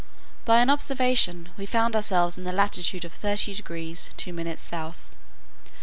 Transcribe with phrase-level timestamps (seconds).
[0.45, 5.11] By an observation, we found ourselves in the latitude of 30 degrees 2 minutes south.